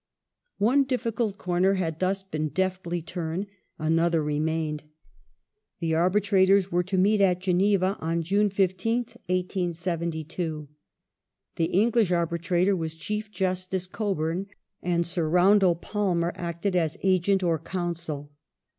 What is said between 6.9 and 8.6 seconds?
meet at Geneva on June